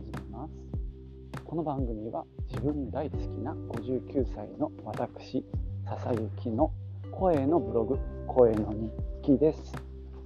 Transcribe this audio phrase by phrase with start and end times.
[0.00, 5.44] 始めますこの番組は自分大好きな59歳の私
[5.84, 6.72] 笹雪の
[7.12, 8.90] 声のブログ声の日
[9.22, 9.74] 記です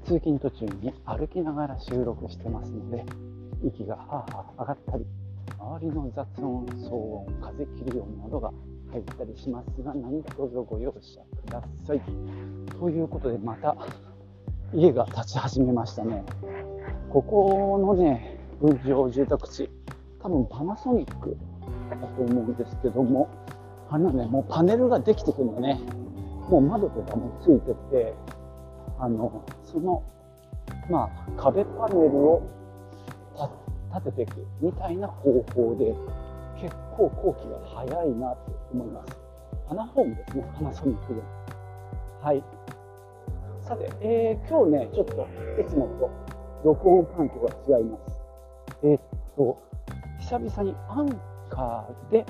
[0.04, 3.04] 通勤途中に歩きながら収録してますので
[3.64, 5.04] 息がはあはあ上がったり
[5.58, 8.52] 周りの雑音騒音風切り音などが
[8.92, 12.00] 入ったりしますが何卒ご容赦ください
[12.78, 13.76] ということでまた
[14.72, 16.22] 家が建ち始めましたね
[17.10, 19.70] ここのね分譲住宅地
[20.20, 21.36] 多分パナソニック
[21.90, 23.28] だと思うんですけども
[23.90, 25.80] あのねもうパネルができてくるのね。
[26.48, 28.14] もう窓とかもついてて
[28.98, 30.02] あのその
[30.90, 32.42] まあ壁パネルを
[33.94, 35.94] 立てていくみたいな方法で
[36.60, 38.38] 結構工期が早いなと
[38.72, 39.16] 思います。
[39.68, 41.20] パナホームですねパナソニックで。
[42.20, 42.44] はい。
[43.62, 45.26] さて、えー、今日ねちょっと
[45.58, 46.10] いつもと
[46.64, 48.23] 録音環境が違います。
[48.84, 49.00] えー、っ
[49.34, 49.62] と
[50.20, 51.08] 久々にアン
[51.48, 52.26] カーで、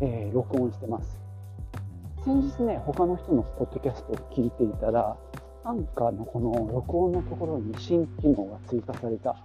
[0.00, 1.18] えー、録音してます。
[2.24, 5.16] 先日ね他の人のポッドキャストを聞いていたら
[5.64, 9.36] アンカーのこの録音のところに新機能が追加された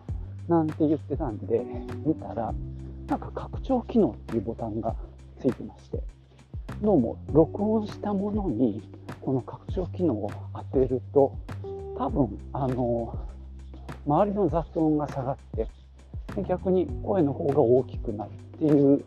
[0.48, 1.66] なんて言ってたんで
[2.06, 2.54] 見たら
[3.08, 4.96] なんか拡張機能っていうボタンが
[5.40, 6.04] ついてまして
[6.82, 8.82] どうも録音したものに
[9.22, 11.34] この拡張機能を当てると
[11.98, 13.18] 多分あの
[14.06, 15.68] 周りの雑音が下がって
[16.44, 19.04] 逆に声の方が大きくなるっていう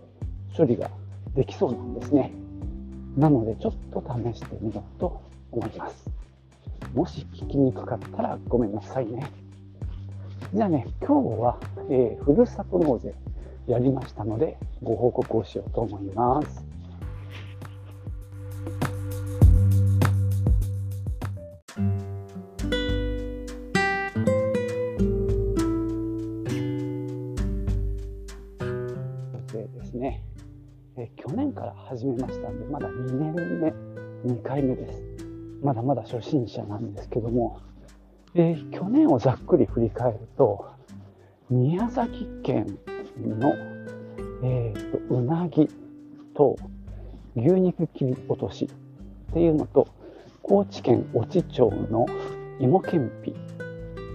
[0.56, 0.90] 処理が
[1.34, 2.32] できそうなんですね。
[3.16, 6.10] なのでちょっと試してみようと思います。
[6.94, 9.30] もし聞きにくかったらごめんなさいね。
[10.54, 11.58] じゃあね今日は、
[11.90, 13.14] えー、ふるさと納税
[13.66, 16.46] やりましたのでご報告をしようと思います。
[16.46, 16.67] です
[31.28, 33.68] 去年から始めましたんでまだ2年目
[34.32, 35.02] 2回目です。
[35.62, 37.60] まだまだ初心者なんですけども、
[38.34, 40.64] え、去年をざっくり振り返ると
[41.50, 42.78] 宮崎県
[43.18, 43.52] の、
[44.42, 45.68] えーと、うなぎ
[46.34, 46.56] と
[47.36, 49.86] 牛肉切り落としっていうのと
[50.42, 52.06] 高知県越知町の
[52.58, 53.34] 芋けんぴ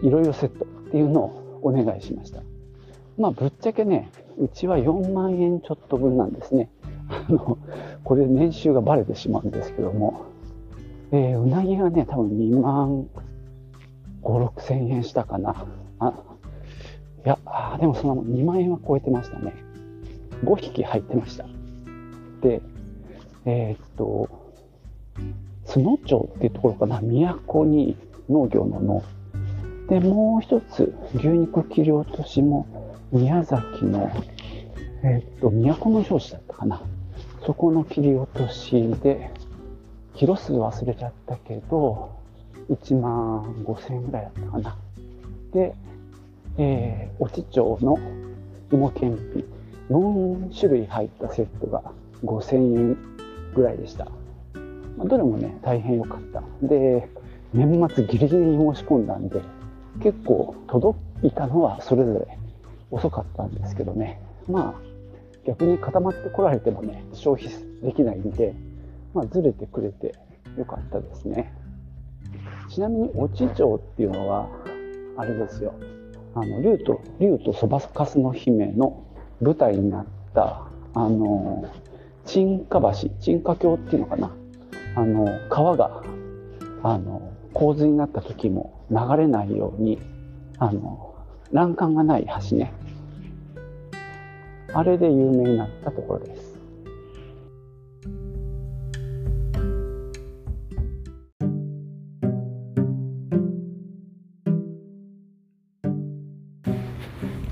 [0.02, 2.42] いろいろセットっていうのをお願いしました。
[3.20, 4.10] まあぶっちゃけね
[4.40, 6.72] うちは4万円ちょっと分なんですね。
[8.04, 10.26] これ年収がバレてしまうんですけども、
[11.12, 13.08] えー、うなぎがね多分2万
[14.24, 15.66] 5 6千円したかな
[16.00, 16.14] あ
[17.26, 19.54] いや、あでもそんなもん2万円は超えてましたね。
[20.44, 21.46] 5匹入ってました。
[22.42, 22.62] で、
[23.46, 24.30] えー、っと、
[25.66, 27.96] 津野町っていうところかな、都に
[28.30, 29.04] 農業の農。
[29.88, 32.68] で、もう一つ、牛肉切り落としも
[33.14, 34.12] 宮崎の、
[35.04, 36.82] えー、っと、都の上司だったかな。
[37.46, 38.72] そこの切り落とし
[39.02, 39.30] で、
[40.16, 42.12] キロ数忘れちゃったけど、
[42.70, 44.78] 1万5千円ぐらいだったかな。
[45.52, 45.76] で、
[46.58, 48.00] えー、越知町の
[48.72, 49.44] 芋けんぴ
[49.90, 51.84] 4種類入ったセットが
[52.24, 52.98] 5000円
[53.54, 54.06] ぐらいでした。
[54.98, 56.42] まあ、どれもね、大変良かった。
[56.62, 57.10] で、
[57.54, 59.42] 年末ギリギリに申し込んだんで、
[60.02, 62.38] 結構届いたのはそれぞれ
[62.90, 64.22] 遅かったんですけどね。
[64.48, 64.93] まあ、
[65.46, 67.50] 逆に固まってこられてもね、消費
[67.82, 68.54] できないんで、
[69.14, 70.16] まあ、ずれてくれて
[70.58, 71.54] よかったですね。
[72.70, 74.48] ちなみに、越知町っていうのは、
[75.18, 75.74] あれですよ。
[76.36, 79.04] あの竜と竜とそばかすの姫の
[79.42, 81.66] 舞台になったあの
[82.26, 84.32] 沈下橋沈下橋っていうのかな
[84.96, 86.04] あの川が
[86.82, 90.00] あの洪水になった時も流れないように
[90.58, 91.16] あの
[91.52, 92.74] 欄干がない橋ね
[94.76, 96.54] あれで有名になったところです。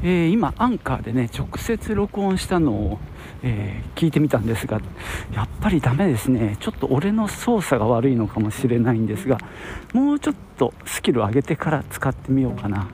[0.03, 2.99] えー、今アンカーでね直接録音したのを、
[3.43, 4.81] えー、聞いてみたんですが
[5.31, 6.57] やっぱりダメですね。
[6.59, 9.37] ちょっと俺の操作が悪いのかもしれないんですが
[9.93, 12.87] もうちょっとスキル上げてから使ってみようかな。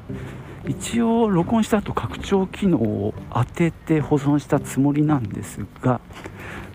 [0.67, 6.01] 一応録音した後拡張機能を当てて保存したつもりなんですが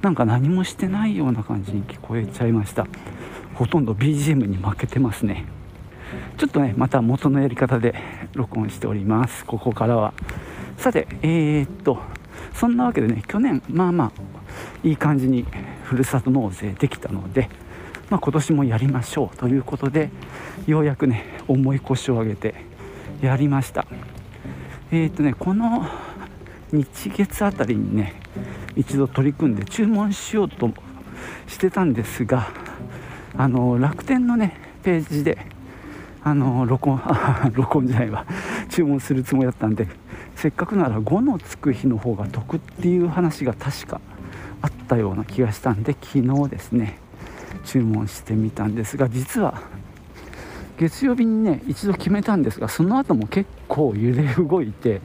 [0.00, 2.86] なんか何もしてないような感じに聞こえちゃいました。
[3.54, 5.44] ほとんど BGM に負けてますね。
[6.36, 7.94] ちょっとねまた元のやり方で
[8.32, 9.44] 録音しております。
[9.44, 10.12] ここからは。
[10.76, 12.00] さてえー、っと
[12.54, 14.12] そんなわけでね去年まあまあ
[14.82, 15.46] いい感じに
[15.84, 17.48] ふるさと納税できたので、
[18.10, 20.10] まあ、今年もやりましょうということで
[20.66, 22.71] ようやくね重い腰を上げて
[23.22, 23.86] やりました。
[24.90, 25.86] えー、とねこの
[26.72, 28.20] 日月あたりにね
[28.74, 30.68] 一度取り組んで注文しようと
[31.46, 32.48] してたんですが
[33.36, 35.38] あの楽天のねページで
[36.24, 37.00] あの録音
[37.54, 38.26] 録音じゃないわ。
[38.68, 39.86] 注文するつもりだったんで
[40.34, 44.00] せっかくなら5のつく日の方が得っていう話が確か
[44.62, 46.98] あったような気がしたんで昨日ですね
[47.64, 49.60] 注文してみたんですが実は
[50.82, 55.00] 月曜日にね一度決めたんですがその後も結構揺れ動いて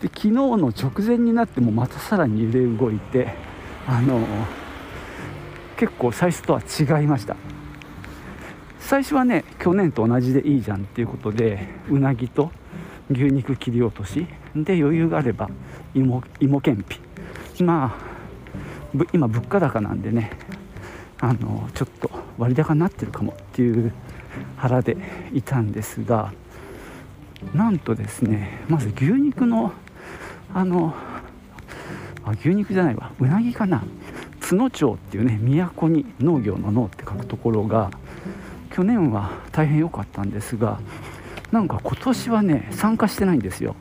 [0.00, 3.34] で昨日の直前になってもまたさらに揺れ動いて
[3.84, 4.24] あの
[5.76, 7.34] 結構最初とは違いました。
[8.78, 12.52] 最初はね去年と同じでいいじゃんっていうことでうなぎと
[13.10, 14.24] 牛肉切り落とし
[14.54, 15.50] で余裕があれば
[15.94, 17.00] 芋芋けんぴ。
[17.64, 20.30] まあ今物価高なんでね
[21.20, 23.92] あのちょっと割高になってるかもっていう
[24.56, 24.96] 腹で
[25.32, 26.32] いたんですが
[27.54, 29.72] なんとですねまず牛肉の
[30.54, 30.94] あの
[32.24, 33.84] あ牛肉じゃないわうなぎかな
[34.40, 37.90] 津野町っていうね都に農業の農って書くところが
[38.70, 40.80] 去年は大変良かったんですが
[41.52, 43.74] なんか今年はね参加してないんですよ。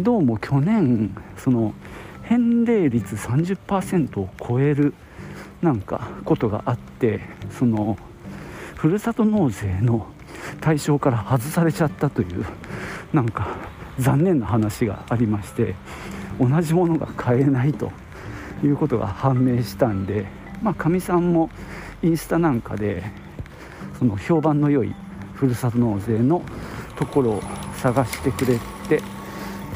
[0.00, 1.74] どうも去年その
[2.22, 4.94] 返礼率30%を超える
[5.60, 7.98] なんかことがあってその
[8.82, 10.08] ふるさと納税の
[10.60, 12.44] 対象から外されちゃったという
[13.12, 13.56] なんか
[13.96, 15.76] 残念な話がありまして
[16.40, 17.92] 同じものが買えないと
[18.64, 20.26] いうことが判明したんで
[20.64, 21.48] まあかみさんも
[22.02, 23.04] インスタなんかで
[24.00, 24.92] その評判の良い
[25.32, 26.42] ふるさと納税の
[26.96, 27.42] ところを
[27.76, 28.58] 探してくれ
[28.88, 28.96] て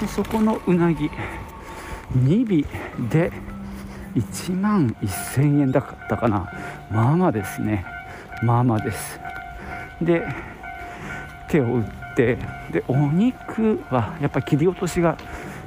[0.00, 1.08] でそこのうなぎ
[2.12, 3.30] 2尾で
[4.16, 6.50] 1万1000円だったかな。
[6.90, 7.86] まあまあですね。
[8.42, 9.20] まあまあです。
[10.00, 10.26] で
[11.48, 11.84] 手を打っ
[12.16, 12.38] て
[12.70, 15.16] でお肉はやっぱ切り落としが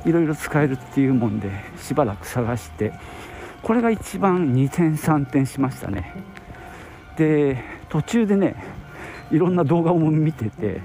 [0.06, 1.50] いろいろ使えるっていうもんで
[1.82, 2.94] しばらく探して
[3.62, 6.14] これが一番2点3点しましたね。
[7.18, 8.56] で途中でね
[9.32, 10.82] いろんな動画も見てて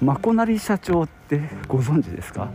[0.00, 2.50] まこなり社長ってご存知ですか、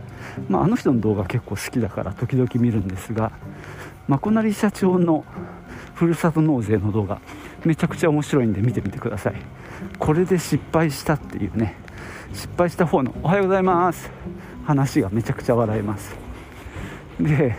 [0.48, 3.32] まあ、あの人の動画結構好きだから時々見るんですが
[4.06, 5.24] まこなり社長の
[5.94, 7.20] ふるさと納税の動画。
[7.68, 9.34] めちゃくちゃ面白いんで見てみてください。
[9.98, 11.76] これで失敗したっていうね。
[12.32, 14.10] 失敗した方の「おはようございます」
[14.64, 16.16] 話がめちゃくちゃ笑えます。
[17.20, 17.54] で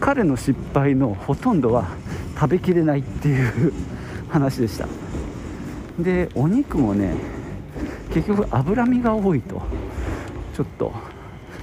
[0.00, 1.86] 彼の失敗のほとんどは
[2.34, 3.72] 食べきれないっていう
[4.28, 4.88] 話でした。
[6.00, 7.14] でお肉もね
[8.12, 9.62] 結局脂身が多いと
[10.56, 10.92] ちょっと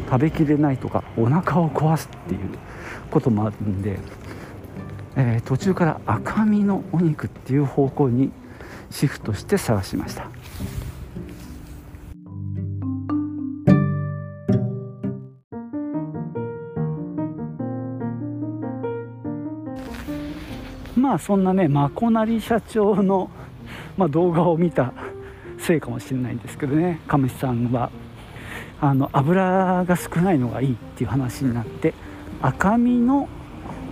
[0.10, 2.40] 食べきれないとかお腹を壊すっていう
[3.10, 4.00] こともあるんで、
[5.16, 8.32] えー、途中から赤身のお肉っていう方向に
[8.90, 10.28] シフトして探しました。
[20.96, 23.30] まあそんなねまこなり社長の、
[23.98, 24.94] まあ、動画を見た
[25.58, 27.92] せいかもしれないんですけどね神主さんは
[28.80, 31.94] あの油が少ないのがいいっていう話になって
[32.42, 33.28] 赤身の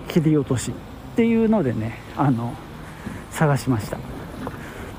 [0.08, 0.72] 切り落とし
[1.20, 2.54] っていうのでねあの
[3.30, 3.98] 探しました。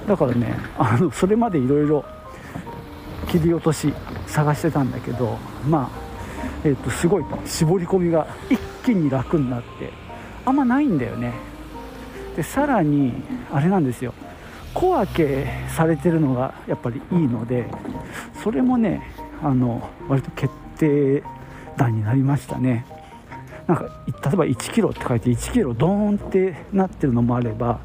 [0.06, 2.04] だからねあのそれまでいろいろ
[3.28, 3.94] 切り落とし
[4.26, 9.94] 探してたんだけどまあえー、とすごい絞り込みが一気に楽になって
[10.44, 11.32] あんまないんだよね。
[12.36, 13.14] でさらに
[13.50, 14.12] あれなんですよ。
[14.74, 17.64] 小分けされてるのがやっぱりいいので
[18.44, 19.10] それもね
[19.42, 21.22] あの割と決定
[21.78, 22.84] 弾になりましたね。
[23.70, 27.78] なんか例えば 1kg って書いて 1kg ドーンってなってるのもあれば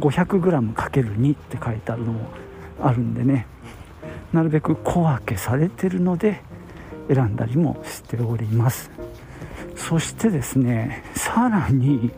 [0.00, 2.26] 500g×2 って書いてあるのも
[2.82, 3.46] あるんでね。
[4.34, 6.42] なるべく小分けされてるので
[7.08, 8.90] 選んだりもしております。
[9.74, 12.10] そしてですねさらに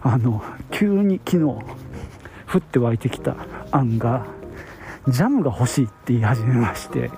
[0.00, 1.62] あの急に昨日降
[2.56, 3.36] って湧いてきた
[3.70, 4.24] 案が
[5.08, 7.10] ジャムが欲しいって言い始めまして。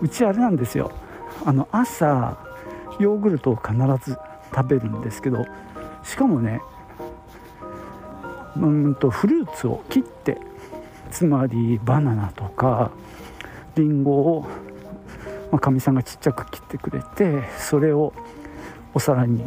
[0.00, 0.92] うちあれなんですよ。
[1.44, 2.49] あの朝
[3.00, 4.16] ヨーグルトを必ず
[4.54, 5.46] 食べるんですけど
[6.04, 6.60] しかもね
[8.56, 10.38] うんとフルーツを切って
[11.10, 12.90] つまりバナナとか
[13.76, 14.46] りんごを
[15.58, 18.12] かみ、まあ、さんがちっちゃく切ってくれてそれを
[18.94, 19.46] お皿に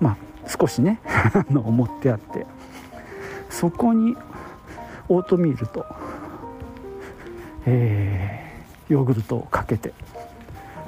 [0.00, 0.16] まあ
[0.48, 1.00] 少しね
[1.50, 2.46] 持ってあって
[3.48, 4.16] そこに
[5.08, 5.86] オートミールと、
[7.66, 9.92] えー、ヨーグルトをかけて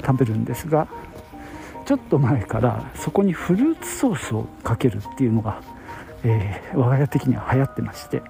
[0.04, 0.88] 食べるんですが
[1.86, 5.60] ちょっと前からそこにフルーツソースをかけるっていうのが、
[6.22, 8.22] えー、我が家的には流行ってまして。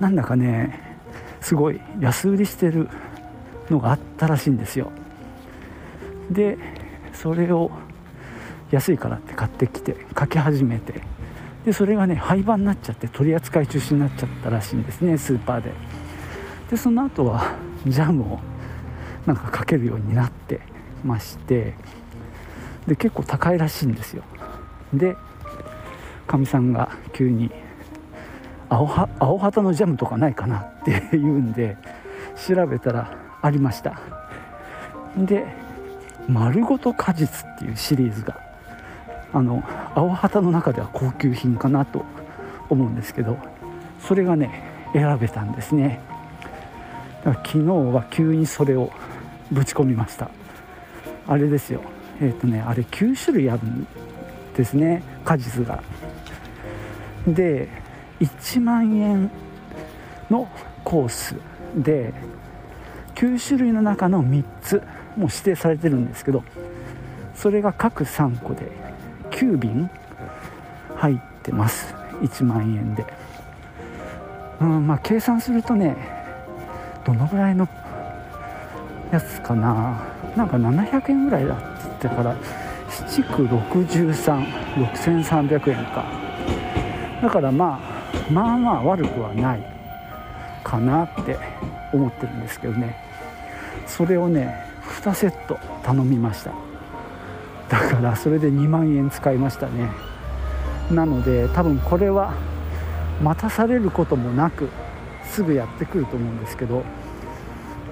[0.00, 0.98] なんだかね
[1.40, 2.88] すごい安売りしてる
[3.70, 4.90] のがあったらしいんですよ。
[6.30, 6.58] で
[7.12, 7.70] それを
[8.70, 11.00] 安いからって買ってきてかけ始めて。
[11.64, 15.72] でそれがね廃盤になっちゃって取り扱い中止になっちゃったらしいんですねスーパーで。
[16.68, 17.54] でその後は
[17.86, 18.40] ジャムを
[19.26, 20.71] なんかかけるようになって。
[21.04, 21.74] まして
[22.86, 24.22] で結構高いらしいんですよ。
[24.92, 25.16] で
[26.26, 27.50] かみさんが急に
[28.68, 31.76] 青は青旗のジャムとかないかなって言うんで
[32.46, 34.00] 調べたらありました。
[35.16, 35.44] で
[36.28, 38.40] 「丸ごと果実」っていうシリーズが
[39.32, 39.62] あの
[39.94, 42.04] 青旗の中では高級品かなと
[42.70, 43.36] 思うんですけど
[44.00, 46.00] それがね選べたんですね。
[47.24, 48.90] だから昨日は急にそれを
[49.50, 50.30] ぶち込みました。
[51.32, 51.80] あれですよ。
[52.20, 53.86] えっ、ー、とねあれ9種類あるん
[54.54, 55.02] ですね。
[55.24, 55.82] 果実が。
[57.26, 57.68] で
[58.20, 59.30] 1万円
[60.28, 60.46] の
[60.84, 61.36] コース
[61.74, 62.12] で
[63.14, 64.82] 9種類の中の3つ
[65.16, 66.44] もう指定されてるんですけど
[67.34, 68.70] それが各3個で
[69.30, 69.88] 9瓶
[70.96, 71.94] 入ってます。
[72.20, 73.06] 1万円で。
[74.60, 75.96] うんまあ計算するとね
[77.06, 77.66] どのぐらいの
[79.10, 80.11] やつかな。
[80.36, 82.34] なんか700円ぐらいだって言ってから
[82.88, 86.04] 7区636300円か。
[87.20, 87.80] だからまあ
[88.32, 89.62] まあまあ悪くはない
[90.64, 91.38] かなって
[91.92, 92.96] 思ってるんですけどね。
[93.86, 94.64] それをね
[95.02, 96.52] 2セット頼みました。
[97.68, 99.90] だからそれで2万円使いましたね。
[100.90, 102.34] なので多分これは
[103.22, 104.68] 待たされることもなく
[105.24, 106.82] すぐやってくると思うんですけど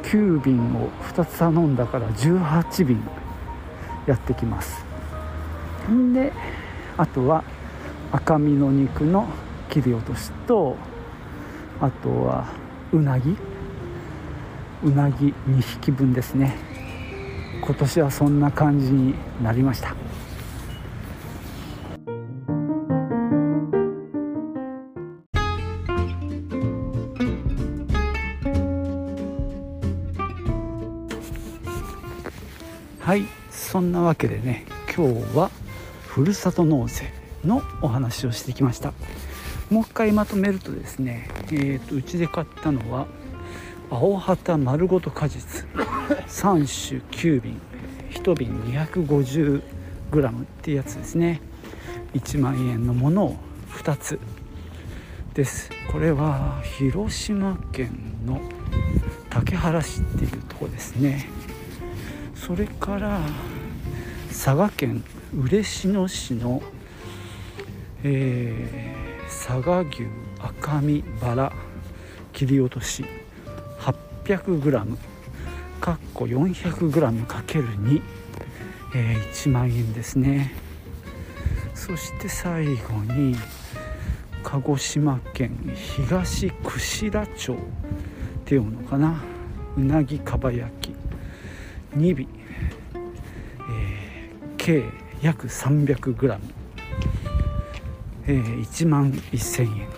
[0.03, 3.03] 9便を2つ頼んだから18便
[4.07, 4.85] やってきます。
[5.89, 6.33] んで
[6.97, 7.45] あとは
[8.13, 9.29] 赤身の肉の
[9.69, 10.77] 切り落としと
[11.81, 12.47] あとは
[12.93, 13.37] うなぎ。
[14.83, 16.57] うなぎ2匹分ですね。
[17.63, 19.95] 今年はそんな感じになりました。
[33.01, 35.51] はいそんなわけでね今日は
[36.07, 37.11] ふるさと納税
[37.45, 38.93] のお話をしてきました。
[39.71, 43.07] もう一回まとめるとですねえーと、うちで買ったのは
[43.89, 45.65] 青旗丸ごと果実
[46.27, 47.61] 3種9瓶
[48.11, 49.63] 1瓶 250g
[50.31, 51.41] っていうやつですね。
[52.15, 53.37] 1万円のものを
[53.71, 54.21] 2つ
[55.33, 55.71] です。
[55.91, 57.93] これは広島県
[58.27, 58.41] の
[59.31, 61.29] 竹原市っていうとこですね。
[62.51, 63.21] それから
[64.27, 66.61] 佐賀県嬉野市の、
[68.03, 70.03] えー、佐賀牛
[70.41, 71.53] 赤身バラ
[72.33, 73.05] 切り落とし
[74.25, 74.97] 800g
[75.81, 78.03] かっこ 400g かける2、
[78.97, 80.53] えー、1万円ですね。
[81.73, 83.37] そして最後に
[84.43, 87.57] 鹿児島県東串良町っ
[88.45, 89.23] ていうのかな。
[89.77, 90.80] うなぎかば焼き。
[91.97, 92.27] 2尾、
[93.71, 94.85] えー、計
[95.23, 96.39] 約 300g、
[98.27, 99.89] えー、1万1000円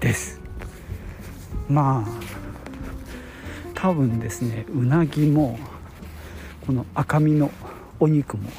[0.00, 0.40] です。
[1.68, 2.28] まあ
[3.74, 5.58] 多分ですねうなぎも
[6.66, 7.50] この赤身の
[8.00, 8.50] お肉も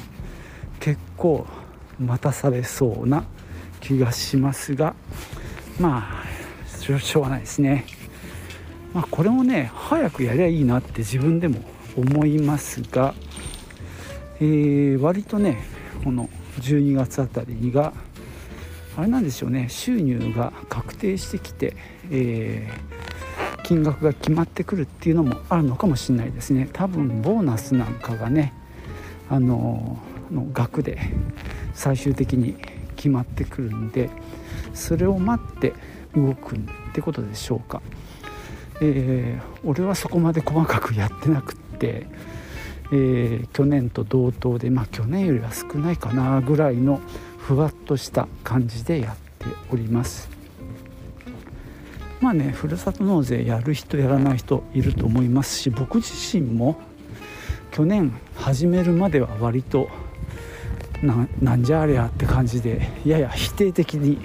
[0.79, 1.45] 結構
[1.99, 3.25] 待たされそうな
[3.81, 4.95] 気がしますが
[5.79, 7.85] まあしょうがないですね。
[8.93, 11.59] まあこれもね早くやりゃいいなって自分でも
[11.99, 13.13] 思いますが、
[14.39, 15.63] えー、割とね
[16.03, 16.29] この
[16.59, 17.93] 12月あたりが
[18.97, 21.75] あれなんでしょうね収入が確定してきて、
[22.11, 26.69] えー、金額が決まってくるっていうのもあるのかもしれないですね。
[26.73, 28.53] 多分ボーナスなんかがね
[29.29, 29.99] あの
[30.31, 30.99] の額で
[31.73, 32.55] 最終的に
[32.95, 34.09] 決まってくるんで
[34.73, 35.73] それを待って
[36.15, 36.59] 動くっ
[36.93, 37.81] てことでしょうか、
[38.81, 42.07] えー、俺はそこまで細かくやってなくって、
[42.91, 47.01] えー、去年と同等でまあ去年よりは少ないかなぐらいの
[47.37, 50.29] ふわっとした感じでやっております。
[52.21, 56.77] まあねふるさと納税やる人やらない人いると思いますし僕自身も
[57.71, 59.89] 去年始めるまでは割と
[61.01, 64.17] なんじゃありゃって感じでやや否定的に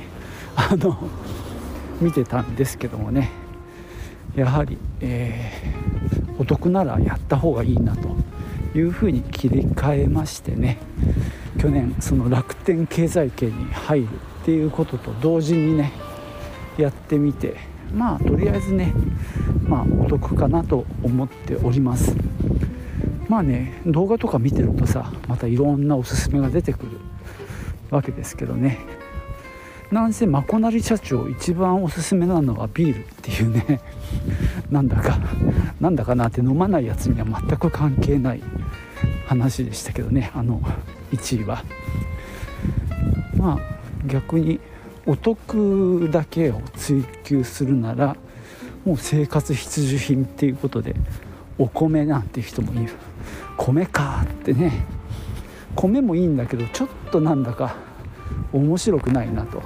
[0.57, 1.09] あの
[2.01, 3.44] 見てたんですけどもね。
[4.37, 8.09] やはり、えー、お得ならやった方がいいなと
[8.77, 10.79] いうふうに切り替えましてね。
[11.59, 14.09] 去年その楽天経済圏に入る
[14.43, 15.93] っていうことと同時にね
[16.77, 17.57] やってみて
[17.95, 18.93] まあとりあえずね
[19.63, 22.15] まあお得かなと思っております。
[23.29, 27.01] まあね動画とか見てるとさまたいろんなおすすめが出てくる
[27.91, 28.79] わけですけどね。
[29.91, 33.81] なんせまこなり社長一番おすすめなのはビールっていうね。
[34.71, 35.19] なんだか
[35.81, 38.43] なんだかなって飲まないやつには全く関係ない
[39.27, 40.31] 話でしたけどね。
[40.35, 40.61] あの
[41.13, 41.65] 1位は。
[43.37, 44.61] まあ逆に
[45.07, 48.17] お得だけを追求するなら
[48.85, 50.95] もう生活必需品っていうことで
[51.59, 52.93] お米なんて人もいる。
[53.57, 54.87] 米かってね。
[55.75, 57.77] 米もいいんだけどちょっとなんだか
[58.53, 59.63] 面白くないなと。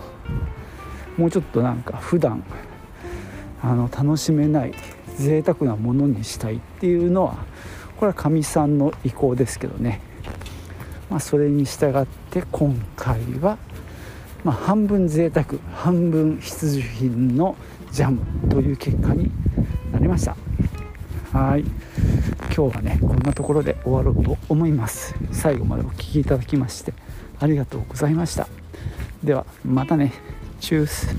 [1.17, 2.45] もうちょっとなんか普段
[3.63, 4.75] あの楽しめない
[5.17, 7.37] 贅沢なものにしたいっていうのは
[7.97, 10.01] これはかみさんの意向ですけどね、
[11.11, 13.59] まあ、それに従って今回は、
[14.45, 17.57] まあ、半分贅沢半分必需品の
[17.91, 19.31] ジャムという結果に
[19.93, 20.37] なりました。
[21.33, 21.65] はい。
[22.55, 25.15] 今日はねこんなところで終わろうと思います。
[25.33, 26.93] 最後までお聴きいただきまして
[27.41, 28.47] ありがとうございました。
[29.25, 30.13] ではまたね。
[30.61, 31.17] チュース。